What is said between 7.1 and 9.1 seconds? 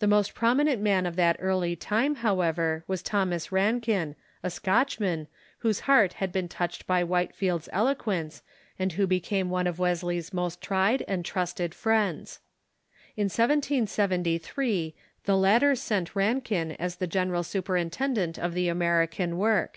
field's eloquence, and Avho